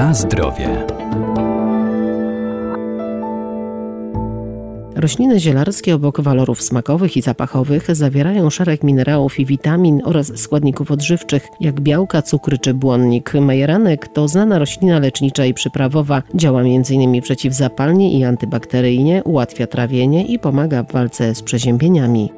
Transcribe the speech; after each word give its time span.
Na 0.00 0.14
zdrowie. 0.14 0.86
Rośliny 4.96 5.40
zielarskie 5.40 5.94
obok 5.94 6.20
walorów 6.20 6.62
smakowych 6.62 7.16
i 7.16 7.22
zapachowych 7.22 7.96
zawierają 7.96 8.50
szereg 8.50 8.82
minerałów 8.82 9.40
i 9.40 9.46
witamin 9.46 10.02
oraz 10.04 10.38
składników 10.38 10.90
odżywczych, 10.90 11.48
jak 11.60 11.80
białka, 11.80 12.22
cukry 12.22 12.58
czy 12.58 12.74
błonnik. 12.74 13.34
Majeranek 13.34 14.08
to 14.08 14.28
znana 14.28 14.58
roślina 14.58 14.98
lecznicza 14.98 15.44
i 15.44 15.54
przyprawowa. 15.54 16.22
Działa 16.34 16.60
m.in. 16.60 17.22
przeciwzapalnie 17.22 18.18
i 18.18 18.24
antybakteryjnie, 18.24 19.24
ułatwia 19.24 19.66
trawienie 19.66 20.24
i 20.26 20.38
pomaga 20.38 20.82
w 20.82 20.92
walce 20.92 21.34
z 21.34 21.42
przeziębieniami. 21.42 22.30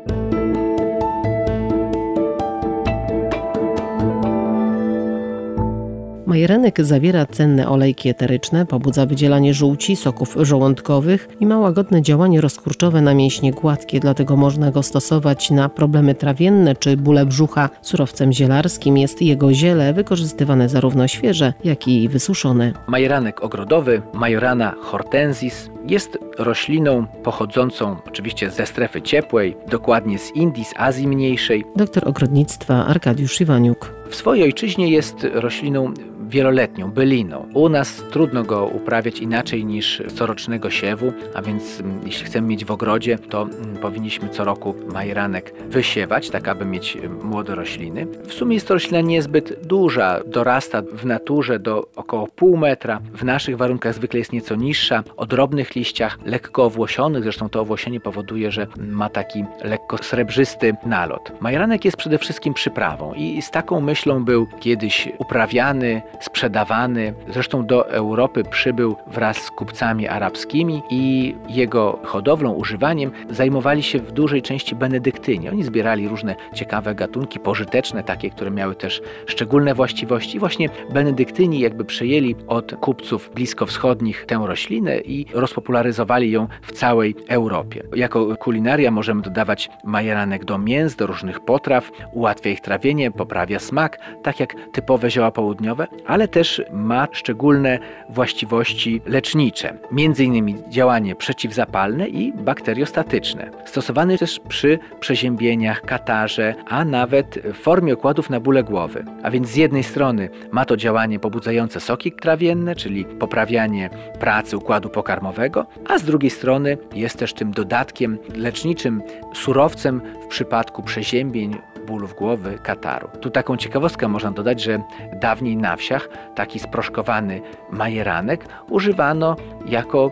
Majerenek 6.33 6.85
zawiera 6.85 7.27
cenne 7.27 7.69
olejki 7.69 8.09
eteryczne, 8.09 8.67
pobudza 8.67 9.07
wydzielanie 9.07 9.55
żółci, 9.55 9.97
soków 9.97 10.37
żołądkowych 10.41 11.29
i 11.41 11.47
ma 11.47 11.59
łagodne 11.59 12.03
działanie 12.03 12.41
rozkurczowe 12.41 13.01
na 13.01 13.15
mięśnie 13.15 13.53
gładkie, 13.53 14.01
dlatego 14.01 14.37
można 14.37 14.71
go 14.71 14.83
stosować 14.83 15.51
na 15.51 15.69
problemy 15.69 16.15
trawienne 16.15 16.77
czy 16.77 16.97
bóle 16.97 17.27
brzucha. 17.27 17.71
Surowcem 17.83 18.33
zielarskim 18.33 18.99
jest 18.99 19.23
jego 19.23 19.55
ziele, 19.55 19.93
wykorzystywane 19.93 20.69
zarówno 20.69 21.09
świeże, 21.09 21.53
jak 21.65 21.89
i 21.89 22.09
wysuszone. 22.09 22.73
Majeranek 22.87 23.43
ogrodowy, 23.43 24.03
Majorana 24.15 24.75
hortensis, 24.81 25.71
jest 25.89 26.19
rośliną 26.39 27.07
pochodzącą 27.23 27.97
oczywiście 28.07 28.51
ze 28.51 28.67
strefy 28.67 29.03
ciepłej, 29.03 29.57
dokładnie 29.69 30.19
z 30.19 30.37
Indii, 30.37 30.65
z 30.65 30.73
Azji 30.77 31.09
Mniejszej. 31.09 31.65
Doktor 31.77 32.09
ogrodnictwa 32.09 32.87
Arkadiusz 32.87 33.41
Iwaniuk. 33.41 33.95
W 34.09 34.15
swojej 34.15 34.45
ojczyźnie 34.45 34.89
jest 34.89 35.27
rośliną 35.33 35.95
wieloletnią, 36.33 36.91
byliną. 36.91 37.49
U 37.55 37.69
nas 37.69 38.03
trudno 38.11 38.43
go 38.43 38.67
uprawiać 38.67 39.19
inaczej 39.19 39.65
niż 39.65 40.03
corocznego 40.15 40.71
siewu, 40.71 41.13
a 41.35 41.43
więc 41.43 41.81
mm, 41.81 42.01
jeśli 42.07 42.27
chcemy 42.27 42.49
mieć 42.49 42.65
w 42.65 42.71
ogrodzie, 42.71 43.19
to 43.19 43.43
mm, 43.43 43.77
powinniśmy 43.77 44.29
co 44.29 44.45
roku 44.45 44.75
majeranek 44.93 45.55
wysiewać, 45.69 46.31
tak 46.31 46.49
aby 46.49 46.65
mieć 46.65 46.97
mm, 46.97 47.25
młode 47.25 47.55
rośliny. 47.55 48.07
W 48.27 48.33
sumie 48.33 48.55
jest 48.55 48.69
to 48.69 48.75
roślina 48.75 49.01
niezbyt 49.01 49.67
duża, 49.67 50.21
dorasta 50.27 50.83
w 50.93 51.07
naturze 51.07 51.59
do 51.59 51.89
około 51.97 52.27
pół 52.27 52.57
metra. 52.57 53.01
W 53.15 53.25
naszych 53.25 53.57
warunkach 53.57 53.95
zwykle 53.95 54.19
jest 54.19 54.33
nieco 54.33 54.55
niższa, 54.55 55.03
o 55.17 55.27
drobnych 55.27 55.72
liściach, 55.75 56.19
lekko 56.25 56.65
owłosionych, 56.65 57.23
zresztą 57.23 57.49
to 57.49 57.61
owłosienie 57.61 58.01
powoduje, 58.01 58.51
że 58.51 58.67
ma 58.77 59.09
taki 59.09 59.45
lekko 59.65 59.99
srebrzysty 59.99 60.75
nalot. 60.87 61.33
Majeranek 61.41 61.85
jest 61.85 61.97
przede 61.97 62.19
wszystkim 62.19 62.55
przyprawą 62.55 63.15
i 63.15 63.43
z 63.43 63.51
taką 63.51 63.81
myślą 63.81 64.25
był 64.25 64.47
kiedyś 64.61 65.09
uprawiany, 65.19 66.03
sprzedawany. 66.21 67.15
Zresztą 67.29 67.67
do 67.67 67.89
Europy 67.89 68.45
przybył 68.51 68.97
wraz 69.07 69.37
z 69.37 69.51
kupcami 69.51 70.09
arabskimi 70.09 70.83
i 70.91 71.35
jego 71.49 71.99
hodowlą, 72.05 72.53
używaniem 72.53 73.13
zajmowali 73.31 73.83
się 73.83 73.99
w 73.99 74.13
dużej 74.13 74.43
części 74.43 74.75
benedyktyni. 74.75 75.49
Oni 75.49 75.65
zbierali 75.65 76.09
różne 76.09 76.35
ciekawe 76.55 76.95
gatunki, 76.95 77.41
pożyteczne, 77.41 78.05
takie, 78.05 78.31
które 78.31 78.51
miały 78.51 78.75
też 78.75 79.03
szczególne 79.27 79.75
właściwości. 79.75 80.37
I 80.37 80.41
właśnie 80.41 80.69
benedyktyni 80.93 81.61
jakby 81.61 81.85
przejęli 81.85 82.37
od 82.47 82.75
kupców 82.81 83.31
bliskowschodnich 83.35 84.25
tę 84.27 84.43
roślinę 84.47 84.99
i 84.99 85.27
rozpopularyzowali 85.63 86.31
ją 86.31 86.49
w 86.63 86.73
całej 86.73 87.15
Europie. 87.29 87.83
Jako 87.97 88.37
kulinaria 88.37 88.91
możemy 88.91 89.23
dodawać 89.23 89.71
majeranek 89.85 90.45
do 90.45 90.59
mięs, 90.59 90.97
do 90.97 91.07
różnych 91.07 91.41
potraw, 91.41 91.91
ułatwia 92.13 92.51
ich 92.51 92.61
trawienie, 92.61 93.11
poprawia 93.11 93.59
smak, 93.59 93.99
tak 94.23 94.41
jak 94.41 94.55
typowe 94.73 95.11
zioła 95.11 95.31
południowe, 95.31 95.87
ale 96.07 96.29
też 96.29 96.63
ma 96.73 97.09
szczególne 97.13 97.79
właściwości 98.09 99.01
lecznicze, 99.07 99.75
innymi 100.19 100.55
działanie 100.69 101.15
przeciwzapalne 101.15 102.09
i 102.09 102.33
bakteriostatyczne. 102.33 103.51
Stosowany 103.65 104.19
też 104.19 104.41
przy 104.49 104.79
przeziębieniach, 105.01 105.83
katarze, 105.83 106.55
a 106.69 106.85
nawet 106.85 107.39
w 107.45 107.57
formie 107.57 107.95
okładów 107.95 108.31
na 108.31 108.41
bóle 108.41 108.65
głowy. 108.65 109.05
A 109.23 109.31
więc 109.31 109.49
z 109.49 109.57
jednej 109.57 109.83
strony 109.83 110.29
ma 110.53 110.65
to 110.65 110.77
działanie 110.77 111.19
pobudzające 111.19 111.81
soki 111.81 112.13
trawienne, 112.13 112.75
czyli 112.75 113.05
poprawianie 113.05 113.91
pracy 114.21 114.57
układu 114.57 114.89
pokarmowego, 114.89 115.52
a 115.89 115.99
z 115.99 116.03
drugiej 116.03 116.31
strony 116.31 116.79
jest 116.95 117.19
też 117.19 117.35
tym 117.35 117.51
dodatkiem 117.51 118.19
leczniczym, 118.37 119.03
surowcem 119.35 120.01
w 120.25 120.27
przypadku 120.27 120.83
przeziębień, 120.83 121.57
bólów 121.87 122.15
głowy, 122.15 122.59
kataru. 122.63 123.09
Tu 123.21 123.31
taką 123.31 123.57
ciekawostkę 123.57 124.09
można 124.09 124.31
dodać, 124.31 124.63
że 124.63 124.83
dawniej 125.21 125.57
na 125.57 125.77
wsiach 125.77 126.09
taki 126.35 126.59
sproszkowany 126.59 127.41
majeranek 127.71 128.47
używano 128.71 129.37
jako 129.67 130.11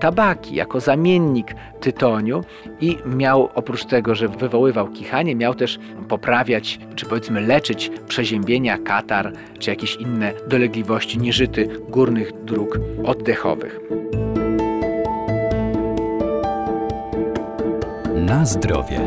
tabaki, 0.00 0.54
jako 0.54 0.80
zamiennik 0.80 1.54
tytoniu 1.80 2.44
i 2.80 2.96
miał 3.06 3.48
oprócz 3.54 3.84
tego, 3.84 4.14
że 4.14 4.28
wywoływał 4.28 4.88
kichanie, 4.88 5.36
miał 5.36 5.54
też 5.54 5.78
poprawiać, 6.08 6.78
czy 6.94 7.06
powiedzmy 7.06 7.40
leczyć 7.40 7.90
przeziębienia, 8.08 8.78
katar, 8.78 9.32
czy 9.58 9.70
jakieś 9.70 9.96
inne 9.96 10.32
dolegliwości 10.48 11.18
nieżyty 11.18 11.68
górnych 11.88 12.44
dróg 12.44 12.78
oddechowych. 13.04 13.80
Na 18.28 18.46
zdrowie. 18.46 19.00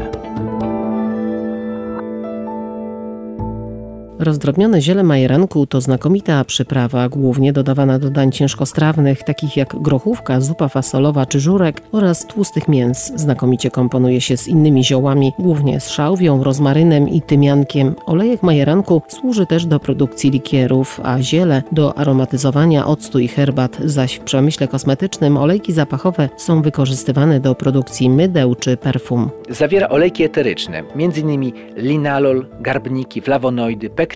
Rozdrobnione 4.21 4.81
ziele 4.81 5.03
majeranku 5.03 5.65
to 5.65 5.81
znakomita 5.81 6.45
przyprawa, 6.45 7.09
głównie 7.09 7.53
dodawana 7.53 7.99
do 7.99 8.09
dań 8.09 8.31
ciężkostrawnych, 8.31 9.23
takich 9.23 9.57
jak 9.57 9.75
grochówka, 9.81 10.41
zupa 10.41 10.67
fasolowa 10.67 11.25
czy 11.25 11.39
żurek 11.39 11.81
oraz 11.91 12.25
tłustych 12.25 12.67
mięs. 12.67 13.11
Znakomicie 13.15 13.71
komponuje 13.71 14.21
się 14.21 14.37
z 14.37 14.47
innymi 14.47 14.83
ziołami, 14.83 15.33
głównie 15.39 15.79
z 15.79 15.89
szałwią, 15.89 16.43
rozmarynem 16.43 17.09
i 17.09 17.21
tymiankiem. 17.21 17.95
Olejek 18.05 18.43
majeranku 18.43 19.01
służy 19.07 19.45
też 19.45 19.65
do 19.65 19.79
produkcji 19.79 20.29
likierów, 20.29 20.99
a 21.03 21.21
ziele 21.21 21.63
do 21.71 21.97
aromatyzowania 21.97 22.85
octu 22.85 23.19
i 23.19 23.27
herbat, 23.27 23.77
zaś 23.85 24.15
w 24.15 24.19
przemyśle 24.19 24.67
kosmetycznym 24.67 25.37
olejki 25.37 25.73
zapachowe 25.73 26.29
są 26.37 26.61
wykorzystywane 26.61 27.39
do 27.39 27.55
produkcji 27.55 28.09
mydeł 28.09 28.55
czy 28.55 28.77
perfum. 28.77 29.29
Zawiera 29.49 29.89
olejki 29.89 30.23
eteryczne, 30.23 30.83
m.in. 30.95 31.51
linalol, 31.75 32.45
garbniki, 32.59 33.21
flawonoidy, 33.21 33.89
pek 33.89 34.10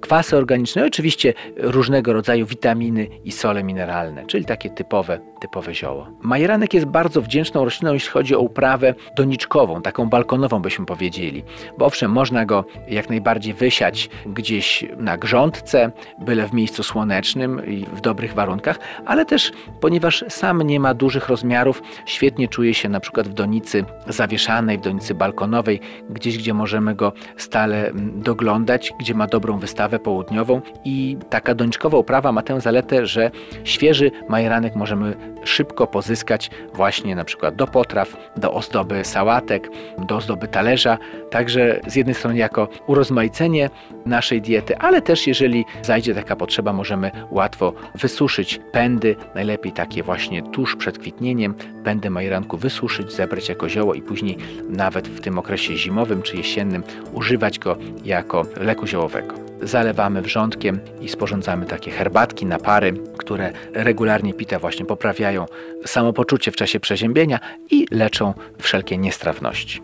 kwasy 0.00 0.36
organiczne, 0.36 0.86
oczywiście 0.86 1.34
różnego 1.56 2.12
rodzaju 2.12 2.46
witaminy 2.46 3.06
i 3.24 3.32
sole 3.32 3.64
mineralne, 3.64 4.26
czyli 4.26 4.44
takie 4.44 4.70
typowe, 4.70 5.20
typowe 5.40 5.74
zioło. 5.74 6.06
Majeranek 6.20 6.74
jest 6.74 6.86
bardzo 6.86 7.22
wdzięczną 7.22 7.64
rośliną, 7.64 7.92
jeśli 7.92 8.10
chodzi 8.10 8.34
o 8.34 8.40
uprawę 8.40 8.94
doniczkową, 9.16 9.82
taką 9.82 10.08
balkonową 10.08 10.62
byśmy 10.62 10.86
powiedzieli, 10.86 11.44
bo 11.78 11.86
owszem, 11.86 12.10
można 12.10 12.46
go 12.46 12.64
jak 12.88 13.08
najbardziej 13.08 13.54
wysiać 13.54 14.10
gdzieś 14.26 14.84
na 14.96 15.18
grządce, 15.18 15.90
byle 16.18 16.48
w 16.48 16.52
miejscu 16.52 16.82
słonecznym 16.82 17.66
i 17.66 17.86
w 17.92 18.00
dobrych 18.00 18.34
warunkach, 18.34 18.78
ale 19.06 19.26
też 19.26 19.52
ponieważ 19.80 20.24
sam 20.28 20.62
nie 20.62 20.80
ma 20.80 20.94
dużych 20.94 21.28
rozmiarów, 21.28 21.82
świetnie 22.06 22.48
czuje 22.48 22.74
się 22.74 22.88
na 22.88 23.00
przykład 23.00 23.28
w 23.28 23.32
donicy 23.32 23.84
zawieszanej, 24.06 24.78
w 24.78 24.80
donicy 24.80 25.14
balkonowej, 25.14 25.80
gdzieś 26.10 26.38
gdzie 26.38 26.54
możemy 26.54 26.94
go 26.94 27.12
stale 27.36 27.88
mm, 27.88 28.22
doglądać, 28.22 28.92
gdzie 29.00 29.14
ma 29.14 29.26
dobrą 29.26 29.58
wystawę 29.58 29.98
południową 29.98 30.60
i 30.84 31.16
taka 31.30 31.54
doniczkowa 31.54 31.98
uprawa 31.98 32.32
ma 32.32 32.42
tę 32.42 32.60
zaletę, 32.60 33.06
że 33.06 33.30
świeży 33.64 34.10
majeranek 34.28 34.76
możemy 34.76 35.16
szybko 35.44 35.86
pozyskać 35.86 36.50
właśnie 36.74 37.14
na 37.14 37.24
przykład 37.24 37.54
do 37.54 37.66
potraw, 37.66 38.16
do 38.36 38.52
ozdoby 38.52 39.04
sałatek, 39.04 39.70
do 39.98 40.16
ozdoby 40.16 40.48
talerza, 40.48 40.98
także 41.30 41.80
z 41.86 41.96
jednej 41.96 42.14
strony 42.14 42.36
jako 42.38 42.68
urozmaicenie 42.86 43.70
naszej 44.06 44.42
diety, 44.42 44.78
ale 44.78 45.02
też 45.02 45.26
jeżeli 45.26 45.64
zajdzie 45.82 46.14
taka 46.14 46.36
potrzeba, 46.36 46.72
możemy 46.72 47.10
łatwo 47.30 47.72
wysuszyć 47.94 48.60
pędy, 48.72 49.16
najlepiej 49.34 49.72
takie 49.72 50.02
właśnie 50.02 50.42
tuż 50.42 50.76
przed 50.76 50.98
kwitnieniem, 50.98 51.54
pędy 51.84 52.10
majeranku 52.10 52.56
wysuszyć, 52.56 53.12
zebrać 53.12 53.48
jako 53.48 53.68
zioło 53.68 53.94
i 53.94 54.02
później 54.02 54.36
nawet 54.68 55.08
w 55.08 55.20
tym 55.20 55.38
okresie 55.38 55.76
zimowym 55.76 56.22
czy 56.22 56.36
jesiennym 56.36 56.82
używać 57.12 57.58
go 57.58 57.76
jako 58.04 58.46
leku 58.56 58.86
ziołowego. 58.90 59.34
Zalewamy 59.62 60.22
wrzątkiem 60.22 60.80
i 61.00 61.08
sporządzamy 61.08 61.66
takie 61.66 61.90
herbatki, 61.90 62.46
napary, 62.46 62.92
które 63.16 63.52
regularnie 63.74 64.34
pite 64.34 64.58
właśnie 64.58 64.86
poprawiają 64.86 65.46
samopoczucie 65.86 66.50
w 66.52 66.56
czasie 66.56 66.80
przeziębienia 66.80 67.40
i 67.70 67.86
leczą 67.90 68.34
wszelkie 68.58 68.98
niestrawności. 68.98 69.82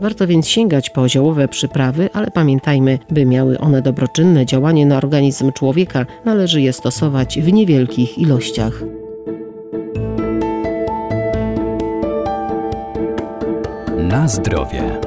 Warto 0.00 0.26
więc 0.26 0.48
sięgać 0.48 0.90
po 0.90 1.08
ziołowe 1.08 1.48
przyprawy, 1.48 2.10
ale 2.12 2.30
pamiętajmy, 2.30 2.98
by 3.10 3.26
miały 3.26 3.58
one 3.58 3.82
dobroczynne 3.82 4.46
działanie 4.46 4.86
na 4.86 4.96
organizm 4.96 5.52
człowieka, 5.52 6.06
należy 6.24 6.60
je 6.60 6.72
stosować 6.72 7.40
w 7.40 7.52
niewielkich 7.52 8.18
ilościach. 8.18 8.82
Na 14.08 14.28
zdrowie. 14.28 15.00